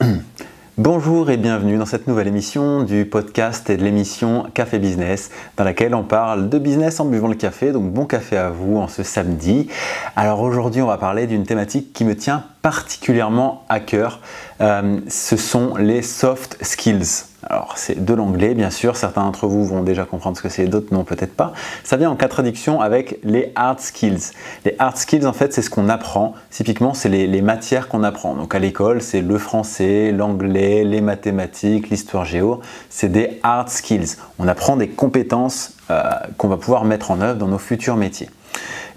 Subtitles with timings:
[0.78, 1.36] Bonjour et...
[1.36, 6.04] Bienvenue dans cette nouvelle émission du podcast et de l'émission Café Business dans laquelle on
[6.04, 9.66] parle de business en buvant le café, donc bon café à vous en ce samedi.
[10.14, 14.20] Alors aujourd'hui on va parler d'une thématique qui me tient particulièrement à cœur,
[14.60, 17.24] euh, ce sont les soft skills.
[17.50, 20.66] Alors c'est de l'anglais bien sûr, certains d'entre vous vont déjà comprendre ce que c'est,
[20.66, 21.54] d'autres non peut-être pas.
[21.82, 24.32] Ça vient en quatre traductions avec les hard skills.
[24.66, 28.34] Les hard skills en fait c'est ce qu'on apprend, typiquement c'est les, matières qu'on apprend.
[28.34, 34.16] Donc à l'école c'est le français, l'anglais, les mathématiques, l'histoire géo, c'est des hard skills.
[34.38, 36.02] On apprend des compétences euh,
[36.36, 38.28] qu'on va pouvoir mettre en œuvre dans nos futurs métiers.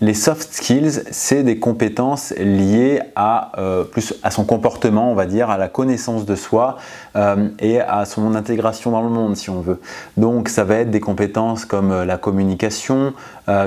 [0.04, 5.27] Les soft skills, c'est des compétences liées à, euh, plus à son comportement, on va
[5.27, 6.77] dire, à la connaissance de soi
[7.15, 9.79] euh, et à son intégration dans le monde, si on veut.
[10.17, 13.13] Donc, ça va être des compétences comme euh, la communication,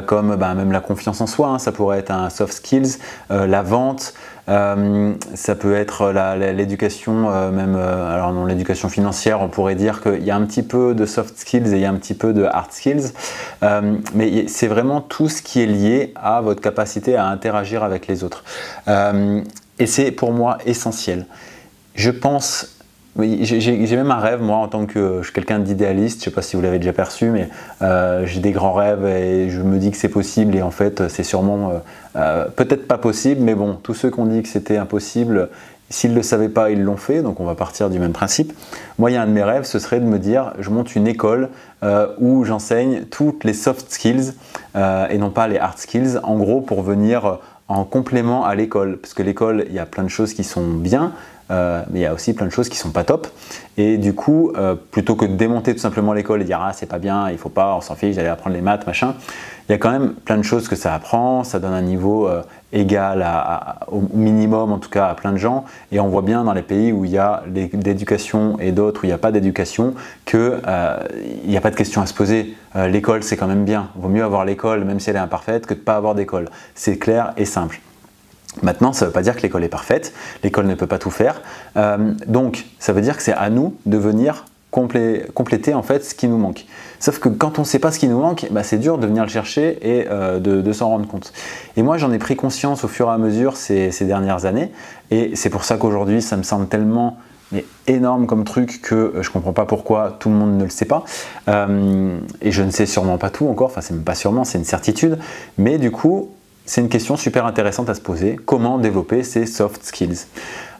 [0.06, 2.96] comme bah, même la confiance en soi, hein, ça pourrait être un soft skills,
[3.28, 4.14] la vente,
[4.48, 10.02] euh, ça peut être l'éducation, euh, même, euh, alors non, l'éducation financière, on pourrait dire
[10.02, 12.14] qu'il y a un petit peu de soft skills et il y a un petit
[12.14, 13.12] peu de hard skills,
[14.14, 18.24] mais c'est vraiment tout ce qui est lié à votre capacité à interagir avec les
[18.24, 18.44] autres.
[18.86, 21.26] et c'est pour moi essentiel.
[21.94, 22.73] Je pense
[23.16, 26.42] j'ai même un rêve, moi, en tant que je suis quelqu'un d'idéaliste, je sais pas
[26.42, 27.48] si vous l'avez déjà perçu, mais
[27.80, 30.56] euh, j'ai des grands rêves et je me dis que c'est possible.
[30.56, 31.74] Et en fait, c'est sûrement euh,
[32.16, 35.48] euh, peut-être pas possible, mais bon, tous ceux qui ont dit que c'était impossible,
[35.90, 38.52] s'ils ne le savaient pas, ils l'ont fait, donc on va partir du même principe.
[38.98, 40.96] Moi, il y a un de mes rêves, ce serait de me dire, je monte
[40.96, 41.50] une école
[42.18, 44.32] où j'enseigne toutes les soft skills
[44.74, 49.14] et non pas les hard skills, en gros, pour venir en complément à l'école, parce
[49.14, 51.12] que l'école, il y a plein de choses qui sont bien,
[51.50, 53.26] euh, mais il y a aussi plein de choses qui sont pas top.
[53.76, 56.88] Et du coup, euh, plutôt que de démonter tout simplement l'école et dire ah c'est
[56.88, 59.14] pas bien, il faut pas, on s'en fiche, j'allais apprendre les maths, machin.
[59.68, 62.28] Il y a quand même plein de choses que ça apprend, ça donne un niveau
[62.28, 62.42] euh,
[62.72, 63.26] égal
[63.88, 65.64] au minimum en tout cas à plein de gens.
[65.90, 69.06] Et on voit bien dans les pays où il y a l'éducation et d'autres où
[69.06, 69.94] il n'y a pas d'éducation
[70.26, 70.60] qu'il
[71.46, 72.56] n'y a pas de questions à se poser.
[72.74, 73.88] l'école c'est quand même bien.
[73.96, 76.50] Vaut mieux avoir l'école même si elle est imparfaite que de pas avoir d'école.
[76.74, 77.80] C'est clair et simple.
[78.62, 81.10] Maintenant, ça ne veut pas dire que l'école est parfaite, l'école ne peut pas tout
[81.10, 81.42] faire.
[81.76, 86.14] Euh, donc, ça veut dire que c'est à nous de venir compléter en fait ce
[86.14, 86.66] qui nous manque.
[86.98, 89.06] Sauf que quand on ne sait pas ce qui nous manque, bah, c'est dur de
[89.06, 91.32] venir le chercher et euh, de, s'en rendre compte.
[91.76, 94.72] Et moi, j'en ai pris conscience au fur et à mesure ces, dernières années,
[95.10, 97.18] et c'est pour ça qu'aujourd'hui, ça me semble tellement
[97.86, 100.86] énorme comme truc que je ne comprends pas pourquoi tout le monde ne le sait
[100.86, 101.04] pas.
[101.48, 104.58] Euh, et je ne sais sûrement pas tout encore, enfin c'est même pas sûrement, c'est
[104.58, 105.18] une certitude.
[105.56, 106.30] Mais du coup,
[106.66, 108.38] c'est une question super intéressante à se poser.
[108.44, 110.26] Comment développer ces soft skills?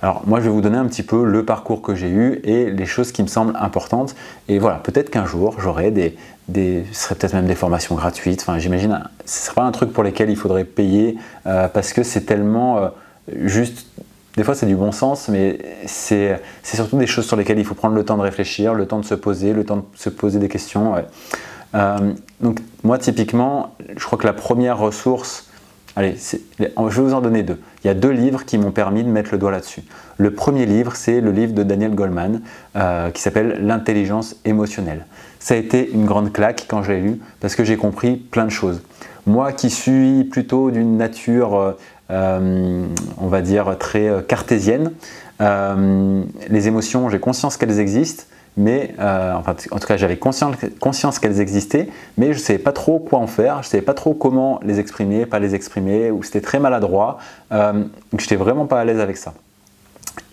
[0.01, 2.71] Alors moi je vais vous donner un petit peu le parcours que j'ai eu et
[2.71, 4.15] les choses qui me semblent importantes.
[4.49, 6.17] Et voilà, peut-être qu'un jour j'aurai des,
[6.55, 8.41] ce serait peut-être même des formations gratuites.
[8.43, 11.93] Enfin j'imagine, ce ne serait pas un truc pour lesquels il faudrait payer euh, parce
[11.93, 12.89] que c'est tellement euh,
[13.45, 13.87] juste
[14.37, 17.75] des fois c'est du bon sens, mais c'est surtout des choses sur lesquelles il faut
[17.75, 20.39] prendre le temps de réfléchir, le temps de se poser, le temps de se poser
[20.39, 20.95] des questions.
[21.75, 25.49] Euh, donc moi typiquement, je crois que la première ressource
[25.97, 26.17] Allez,
[26.59, 27.61] je vais vous en donner deux.
[27.85, 29.83] Il y a deux livres qui m'ont permis de mettre le doigt là-dessus.
[30.19, 32.41] Le premier livre, c'est le livre de Daniel Goleman
[32.75, 35.07] euh, qui s'appelle L'intelligence émotionnelle.
[35.39, 38.45] Ça a été une grande claque quand je l'ai lu parce que j'ai compris plein
[38.45, 38.83] de choses.
[39.27, 41.73] Moi qui suis plutôt d'une nature, euh,
[42.11, 42.87] euh,
[43.19, 44.91] on va dire, très cartésienne,
[45.41, 48.25] les émotions, j'ai conscience qu'elles existent,
[48.57, 52.59] mais euh, enfin, en tout cas j'avais conscience, conscience qu'elles existaient, mais je ne savais
[52.59, 55.55] pas trop quoi en faire, je ne savais pas trop comment les exprimer, pas les
[55.55, 57.19] exprimer, ou c'était très maladroit,
[57.53, 59.35] euh, donc j'étais vraiment pas à l'aise avec ça.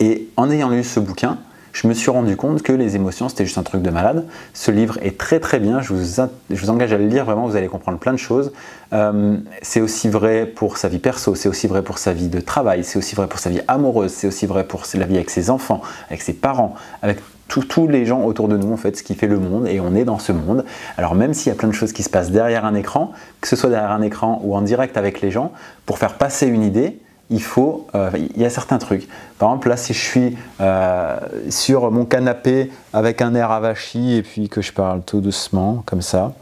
[0.00, 1.38] Et en ayant lu ce bouquin,
[1.72, 4.26] je me suis rendu compte que les émotions c'était juste un truc de malade.
[4.54, 7.68] Ce livre est très très bien, je vous, engage à le lire, vraiment vous allez
[7.68, 8.52] comprendre plein de choses.
[8.92, 12.40] Euh, c'est aussi vrai pour sa vie perso, c'est aussi vrai pour sa vie de
[12.40, 15.30] travail, c'est aussi vrai pour sa vie amoureuse, c'est aussi vrai pour la vie avec
[15.30, 17.18] ses enfants, avec ses parents, avec
[17.60, 19.94] tous les gens autour de nous, en fait, ce qui fait le monde, et on
[19.94, 20.64] est dans ce monde.
[20.96, 23.48] Alors même s'il y a plein de choses qui se passent derrière un écran, que
[23.48, 25.52] ce soit derrière un écran ou en direct avec les gens,
[25.84, 26.98] pour faire passer une idée,
[27.32, 29.08] il faut, euh, il y a certains trucs.
[29.38, 31.16] Par exemple, là, si je suis euh,
[31.48, 36.02] sur mon canapé avec un air avachi et puis que je parle tout doucement, comme
[36.02, 36.32] ça,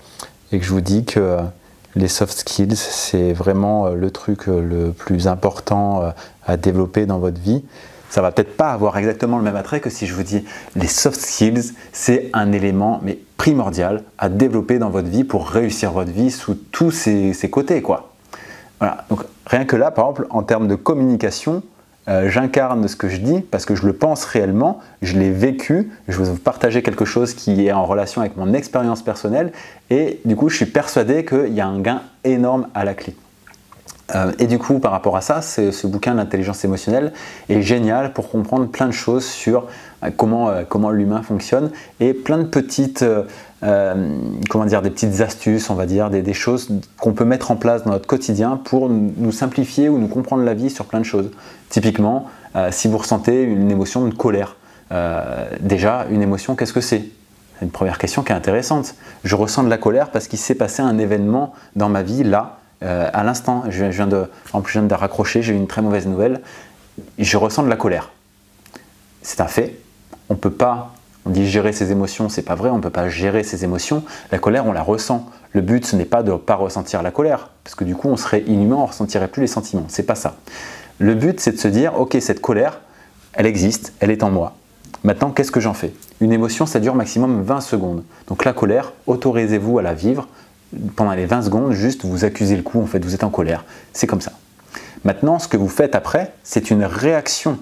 [0.52, 1.38] et que je vous dis que
[1.94, 6.12] les soft skills, c'est vraiment euh, le truc le plus important
[6.46, 7.62] à développer dans votre vie,
[8.10, 10.44] ça va peut-être pas avoir exactement le même attrait que si je vous dis
[10.74, 15.92] les soft skills, c'est un élément mais primordial à développer dans votre vie pour réussir
[15.92, 18.12] votre vie sous tous ses, côtés quoi.
[18.80, 19.06] Voilà.
[19.50, 21.62] Rien que là, par exemple, en termes de communication,
[22.08, 25.90] euh, j'incarne ce que je dis parce que je le pense réellement, je l'ai vécu,
[26.08, 29.52] je vais vous partager quelque chose qui est en relation avec mon expérience personnelle
[29.90, 33.14] et du coup je suis persuadé qu'il y a un gain énorme à la clé.
[34.14, 37.12] Euh, et du coup, par rapport à ça, ce bouquin d'intelligence émotionnelle
[37.48, 39.66] est génial pour comprendre plein de choses sur
[40.02, 41.70] euh, comment, euh, comment l'humain fonctionne
[42.00, 43.04] et plein de petites,
[43.62, 48.60] des astuces, on va dire, des, choses qu'on peut mettre en place dans notre quotidien
[48.62, 51.30] pour nous simplifier ou nous comprendre la vie sur plein de choses.
[51.68, 52.26] Typiquement,
[52.70, 54.56] si vous ressentez une émotion de colère,
[55.60, 57.04] déjà, une émotion, qu'est-ce que C'est
[57.60, 58.94] une première question qui est intéressante.
[59.24, 62.59] Je ressens de la colère parce qu'il s'est passé un événement dans ma vie là
[62.82, 65.66] euh, à l'instant, je, viens de, en plus, je viens de raccrocher, j'ai eu une
[65.66, 66.40] très mauvaise nouvelle,
[67.18, 68.10] je ressens de la colère.
[69.22, 69.76] C'est un fait.
[70.28, 70.94] On peut pas,
[71.26, 74.02] on dit gérer ses émotions, c'est pas vrai, on ne peut pas gérer ses émotions.
[74.32, 75.28] La colère, on la ressent.
[75.52, 78.08] Le but, ce n'est pas de ne pas ressentir la colère, parce que du coup,
[78.08, 79.86] on serait inhumain, on ne ressentirait plus les sentiments.
[79.88, 80.36] C'est pas ça.
[80.98, 82.80] Le but, c'est de se dire, ok, cette colère,
[83.32, 84.54] elle existe, elle est en moi.
[85.02, 85.92] Maintenant, qu'est-ce que j'en fais?
[86.20, 88.04] Une émotion, ça dure maximum 20 secondes.
[88.28, 90.28] Donc la colère, autorisez-vous à la vivre
[90.96, 93.64] pendant les 20 secondes, juste vous accusez le coup, en fait, vous êtes en colère.
[93.92, 94.32] C'est comme ça.
[95.04, 97.58] Maintenant, ce que vous faites après, c'est une réaction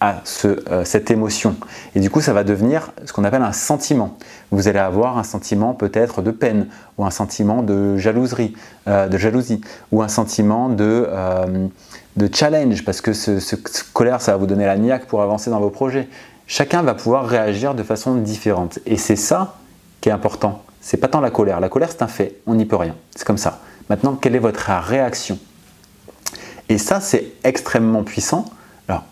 [0.00, 1.56] à euh, cette émotion.
[1.94, 4.18] Et du coup, ça va devenir ce qu'on appelle un sentiment.
[4.50, 6.66] Vous allez avoir un sentiment peut-être de peine,
[6.98, 8.54] ou un sentiment de jalouserie,
[8.88, 9.62] euh, de jalousie,
[9.92, 11.68] ou un sentiment de, euh,
[12.32, 13.56] challenge, parce que ce, ce,
[13.92, 16.08] colère, ça va vous donner la niaque pour avancer dans vos projets.
[16.46, 18.78] Chacun va pouvoir réagir de façon différente.
[18.84, 19.56] Et c'est ça
[20.00, 21.58] qui est important c'est pas tant la colère.
[21.58, 22.94] La colère, c'est un fait, on n'y peut rien.
[23.16, 23.58] C'est comme ça.
[23.90, 25.36] Maintenant, quelle est votre réaction?
[26.68, 28.44] Et ça, c'est extrêmement puissant.
[28.86, 29.02] Alors,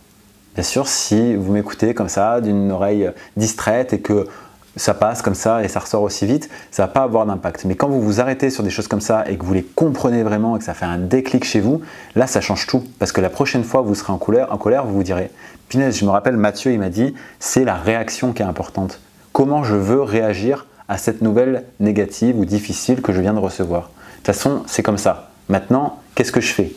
[0.55, 4.29] bien sûr, si vous m'écoutez comme ça, d'une oreille distraite et que
[4.77, 7.65] ça passe comme ça et ça ressort aussi vite, ça va pas avoir d'impact.
[7.65, 10.23] Mais quand vous vous arrêtez sur des choses comme ça et que vous les comprenez
[10.23, 11.81] vraiment et que ça fait un déclic chez vous,
[12.15, 12.85] là ça change tout.
[13.01, 15.33] Parce que la prochaine fois vous serez en colère, en colère vous vous direz,
[15.69, 19.01] punaise, je me rappelle Mathieu, il m'a dit, c'est la réaction qui est importante.
[19.33, 23.83] Comment je veux réagir à cette nouvelle négative ou difficile que je viens de recevoir.
[23.83, 25.31] De toute façon, c'est comme ça.
[25.49, 26.73] Maintenant, qu'est-ce que je fais?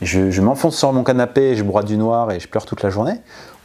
[0.00, 3.14] Je, m'enfonce sur mon canapé, je broie du noir et je pleure toute la journée?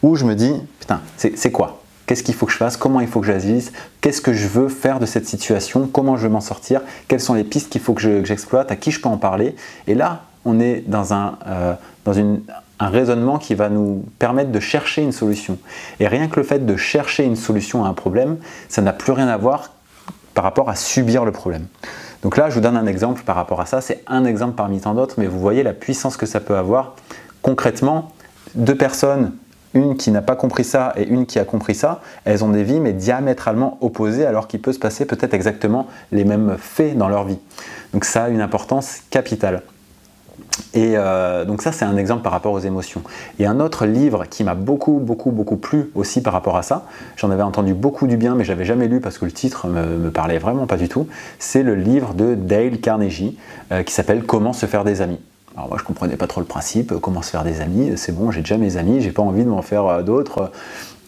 [0.04, 1.82] Ou je me dis, putain, c'est quoi?
[2.06, 2.78] Qu'est-ce qu'il faut que je fasse?
[2.78, 3.74] Comment il faut que j'agisse?
[4.02, 5.90] Qu'est-ce que je veux faire de cette situation?
[5.92, 6.82] Comment je veux m'en sortir?
[7.08, 8.72] Quelles sont les pistes qu'il faut que j'exploite?
[8.72, 9.56] À qui je peux en parler?
[9.88, 11.74] Et là, on est dans un, euh,
[12.06, 12.42] dans une,
[12.80, 15.58] un raisonnement qui va nous permettre de chercher une solution.
[16.00, 18.38] Et rien que le fait de chercher une solution à un problème,
[18.70, 19.72] ça n'a plus rien à voir
[20.38, 21.66] par rapport à subir le problème.
[22.22, 23.82] Donc là, je vous donne un exemple par rapport à ça.
[23.82, 26.94] C'est un exemple parmi tant d'autres, mais vous voyez la puissance que ça peut avoir.
[27.42, 28.12] Concrètement,
[28.54, 29.32] deux personnes,
[29.74, 32.64] une qui n'a pas compris ça et une qui a compris ça, elles ont des
[32.64, 37.10] vies mais diamétralement opposées alors qu'il peut se passer peut-être exactement les mêmes faits dans
[37.10, 37.40] leur vie.
[37.96, 39.64] Donc ça a une importance capitale.
[40.74, 43.02] Et euh, donc ça, c'est un exemple par rapport aux émotions.
[43.40, 46.86] Et un autre livre qui m'a beaucoup, beaucoup, beaucoup plu aussi par rapport à ça,
[47.16, 49.98] j'en avais entendu beaucoup du bien, mais j'avais jamais lu parce que le titre me,
[49.98, 51.08] me parlait vraiment pas du tout,
[51.40, 53.38] c'est le livre de Dale Carnegie
[53.72, 55.20] euh, qui s'appelle Comment se faire des amis.
[55.56, 58.30] Alors moi je comprenais pas trop le principe, comment se faire des amis, c'est bon,
[58.30, 60.52] j'ai déjà mes amis, j'ai pas envie de m'en faire euh, d'autres,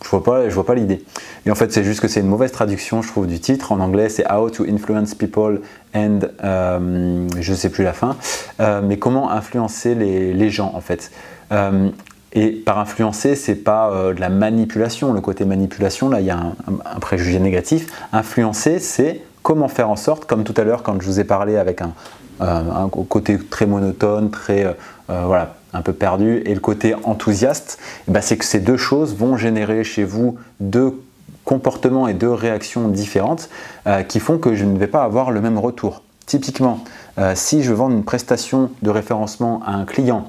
[0.04, 1.04] je vois pas, je vois pas l'idée.
[1.46, 3.72] Et en fait, c'est juste que c'est une mauvaise traduction, je trouve, du titre.
[3.72, 5.62] En anglais, c'est How to Influence People
[5.96, 8.16] and euh, je sais plus la fin,
[8.60, 11.12] euh, mais comment influencer les, gens en fait.
[11.52, 11.90] Euh,
[12.34, 15.14] et par influencer, c'est pas de la manipulation.
[15.14, 17.88] Le côté manipulation, là, il y a un, préjugé négatif.
[18.14, 21.58] Influencer, c'est comment faire en sorte, comme tout à l'heure quand je vous ai parlé
[21.58, 21.94] avec un,
[22.40, 28.22] un côté très monotone, très voilà, un peu perdu, et le côté enthousiaste, eh ben,
[28.22, 31.00] c'est que ces deux choses vont générer chez vous deux
[31.46, 33.50] comportements et deux réactions différentes
[33.88, 36.04] euh, qui font que je ne vais pas avoir le même retour.
[36.26, 36.84] Typiquement,
[37.18, 40.28] euh, si je vends une prestation de référencement à un client,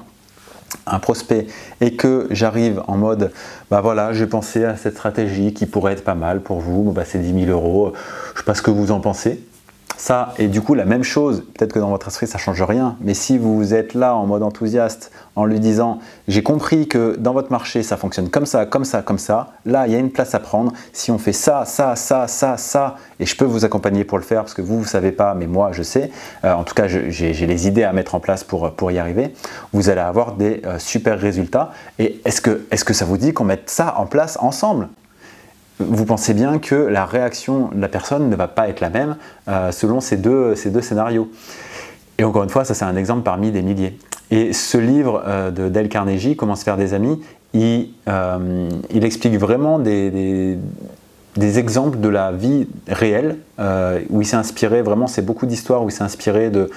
[0.87, 1.47] un prospect,
[1.79, 3.31] et que j'arrive en mode,
[3.69, 7.03] bah voilà, j'ai pensé à cette stratégie qui pourrait être pas mal pour vous, bah
[7.05, 7.93] c'est 10 000 euros,
[8.33, 9.43] je sais pas ce que vous en pensez,
[10.01, 12.63] ça, et du coup, la même chose, peut-être que dans votre esprit, ça ne change
[12.63, 17.15] rien, mais si vous êtes là en mode enthousiaste, en lui disant, j'ai compris que
[17.19, 19.99] dans votre marché, ça fonctionne comme ça, comme ça, comme ça, là, il y a
[19.99, 20.73] une place à prendre.
[20.91, 24.23] Si on fait ça, ça, ça, ça, ça, et je peux vous accompagner pour le
[24.23, 26.09] faire, parce que vous, vous ne savez pas, mais moi, je sais,
[26.45, 29.35] euh, en tout cas, j'ai les idées à mettre en place pour, pour y arriver,
[29.71, 31.73] vous allez avoir des euh, super résultats.
[31.99, 34.87] Et est-ce que, est -ce que ça vous dit qu'on mette ça en place ensemble?
[35.87, 39.17] Vous pensez bien que la réaction de la personne ne va pas être la même
[39.47, 41.29] euh, selon ces deux, ces deux scénarios.
[42.17, 43.97] Et encore une fois, ça c'est un exemple parmi des milliers.
[44.29, 47.21] Et ce livre euh, de Dale Carnegie, Comment se faire des amis,
[47.53, 50.57] il, euh, explique vraiment des,
[51.37, 53.37] exemples de la vie réelle,
[54.09, 56.69] où il s'est inspiré, vraiment c'est beaucoup d'histoires où il s'est inspiré de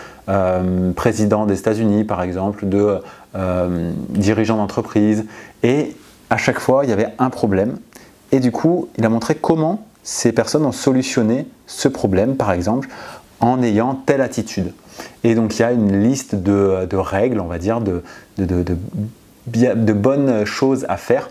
[0.97, 2.99] présidents des États-Unis par exemple, de
[4.11, 5.27] dirigeants d'entreprise.
[5.63, 5.95] Et
[6.31, 7.77] à chaque fois, il y avait un problème
[8.33, 12.89] et du coup, il a montré comment ces personnes ont solutionné ce problème, par exemple,
[13.41, 14.73] en ayant telle attitude.
[15.25, 18.03] Et donc il y a une liste de, règles, on va dire, de,
[19.93, 21.31] bonnes choses à faire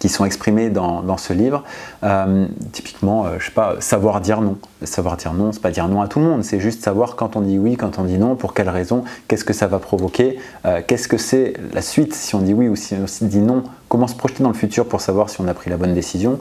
[0.00, 1.62] qui sont exprimés dans, ce livre.
[2.02, 4.56] Euh, typiquement, euh, je sais pas, savoir dire non.
[4.82, 7.36] Savoir dire non, c'est pas dire non à tout le monde, c'est juste savoir quand
[7.36, 10.38] on dit oui, quand on dit non, pour quelle raison, qu'est-ce que ça va provoquer,
[10.64, 13.62] euh, qu'est-ce que c'est la suite si on dit oui ou si on dit non,
[13.88, 16.40] comment se projeter dans le futur pour savoir si on a pris la bonne décision.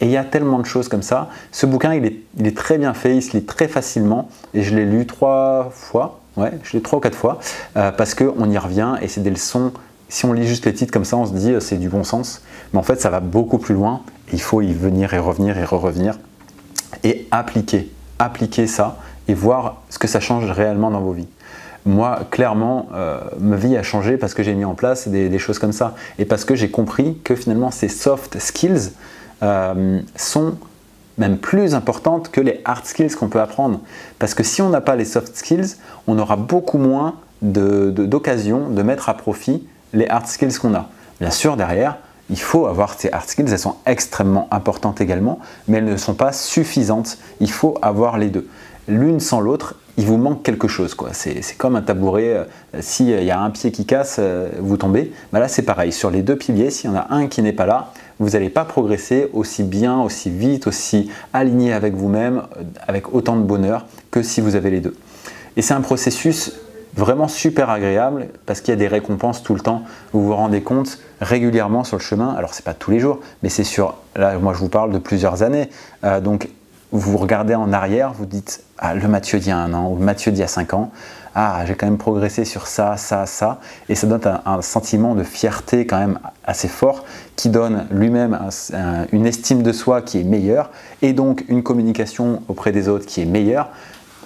[0.00, 1.30] Et il y a tellement de choses comme ça.
[1.52, 4.62] Ce bouquin, il est, il est très bien fait, il se lit très facilement, et
[4.62, 7.38] je l'ai lu trois fois, ouais, je l'ai trois ou quatre fois,
[7.72, 9.72] parce qu'on y revient et c'est des leçons
[10.08, 12.04] si on lit juste les titres comme ça, on se dit euh, c'est du bon
[12.04, 14.02] sens, mais en fait ça va beaucoup plus loin.
[14.32, 16.18] Il faut y venir et revenir et re-revenir
[17.04, 18.98] et appliquer, appliquer ça
[19.28, 21.28] et voir ce que ça change réellement dans vos vies.
[21.84, 25.60] Moi, clairement, euh, ma vie a changé parce que j'ai mis en place des, choses
[25.60, 28.90] comme ça et parce que j'ai compris que finalement ces soft skills
[29.42, 30.56] euh, sont
[31.18, 33.80] même plus importantes que les hard skills qu'on peut apprendre.
[34.18, 35.76] Parce que si on n'a pas les soft skills,
[36.08, 40.88] on aura beaucoup moins d'occasions de, de mettre à profit les hard skills qu'on a.
[41.20, 45.38] Bien sûr, derrière, il faut avoir ces hard skills, elles sont extrêmement importantes également,
[45.68, 47.18] mais elles ne sont pas suffisantes.
[47.40, 48.48] Il faut avoir les deux.
[48.88, 50.96] L'une sans l'autre, il vous manque quelque chose.
[51.12, 52.44] C'est comme un tabouret, euh,
[52.80, 55.12] s'il y a un pied qui casse, euh, vous tombez.
[55.32, 55.90] Bah là, c'est pareil.
[55.90, 58.50] Sur les deux piliers, s'il y en a un qui n'est pas là, vous n'allez
[58.50, 63.86] pas progresser aussi bien, aussi vite, aussi aligné avec vous-même, euh, avec autant de bonheur
[64.10, 64.96] que si vous avez les deux.
[65.56, 66.52] Et c'est un processus
[66.96, 69.82] vraiment super agréable parce qu'il y a des récompenses tout le temps.
[70.12, 72.34] Vous vous rendez compte régulièrement sur le chemin.
[72.34, 73.94] Alors c'est pas tous les jours, mais c'est sur.
[74.16, 75.70] Là, moi je vous parle de plusieurs années.
[76.04, 76.48] Euh, donc
[76.92, 79.96] vous regardez en arrière, vous dites ah, le Mathieu d'il y a un an ou
[79.96, 80.90] le Mathieu d'il y a cinq ans.
[81.38, 83.60] Ah, j'ai quand même progressé sur ça, ça, ça.
[83.90, 87.04] Et ça donne un, sentiment de fierté quand même assez fort
[87.36, 88.38] qui donne lui-même
[89.12, 90.70] une estime de soi qui est meilleure
[91.02, 93.68] et donc une communication auprès des autres qui est meilleure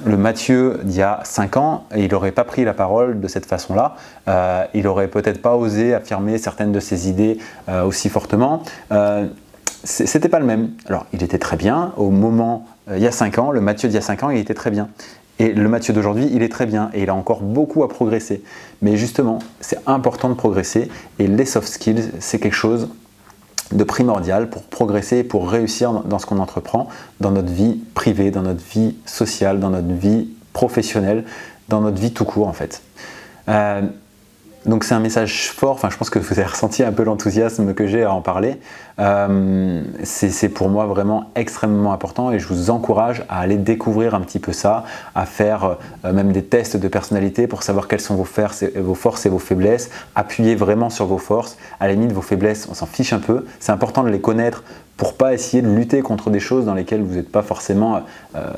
[0.05, 3.47] le Mathieu d'il y a 5 ans, il n'aurait pas pris la parole de cette
[3.47, 3.97] façon-là.
[4.29, 7.39] Euh, il n'aurait peut-être pas osé affirmer certaines de ses idées
[7.69, 8.63] euh, aussi fortement.
[8.93, 9.27] Euh,
[9.83, 10.71] c'était pas le même.
[10.87, 11.93] Alors, il était très bien.
[11.97, 14.39] Au moment, il y a 5 ans, le Mathieu d'il y a 5 ans, il
[14.39, 14.89] était très bien.
[15.39, 16.91] Et le Mathieu d'aujourd'hui, il est très bien.
[16.93, 18.43] Et il a encore beaucoup à progresser.
[18.83, 20.91] Mais justement, c'est important de progresser.
[21.19, 22.91] Et les soft skills, c'est quelque chose
[23.73, 26.89] de primordial pour progresser, pour réussir dans ce qu'on entreprend,
[27.21, 31.25] dans notre vie privée, dans notre vie sociale, dans notre vie professionnelle,
[31.69, 32.83] dans notre vie tout court en fait.
[33.49, 33.83] Euh,
[34.67, 37.73] donc c'est un message fort, enfin, je pense que vous avez ressenti un peu l'enthousiasme
[37.73, 38.61] que j'ai à en parler.
[38.99, 44.21] Euh, c'est pour moi vraiment extrêmement important et je vous encourage à aller découvrir un
[44.21, 48.17] petit peu ça, à faire euh, même des tests de personnalité pour savoir quelles sont
[48.17, 51.57] vos, forces et vos faiblesses, appuyer vraiment sur vos forces.
[51.81, 53.47] À la limite, vos faiblesses, on s'en fiche un peu.
[53.61, 54.63] C'est important de les connaître
[54.99, 58.03] pour pas essayer de lutter contre des choses dans lesquelles vous n'êtes pas forcément
[58.37, 58.53] euh,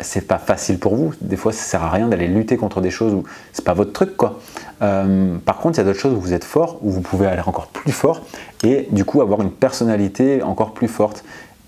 [0.00, 1.14] c'est pas facile pour vous.
[1.20, 3.92] Des fois, ça sert à rien d'aller lutter contre des choses où c'est pas votre
[3.92, 4.40] truc, quoi.
[4.82, 7.26] Euh, par contre, il y a d'autres choses où vous êtes fort, où vous pouvez
[7.26, 8.22] aller encore plus fort
[8.64, 11.24] et du coup avoir une personnalité encore plus forte.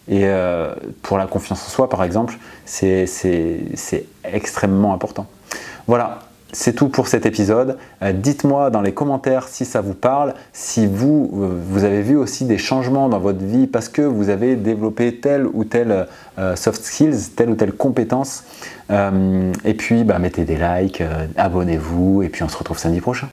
[0.08, 3.06] Et euh, pour la confiance en soi, par exemple, c'est
[4.24, 5.26] extrêmement important.
[5.86, 6.20] Voilà,
[6.52, 7.76] c'est tout pour cet épisode.
[8.02, 12.16] Euh, dites-moi dans les commentaires si ça vous parle, si vous, euh, vous avez vu
[12.16, 16.06] aussi des changements dans votre vie parce que vous avez développé telle ou telle
[16.38, 18.44] euh, soft skills, telle ou telle compétence.
[19.64, 21.02] et puis, bah, mettez des likes,
[21.36, 23.28] abonnez-vous, et puis on se retrouve samedi prochain.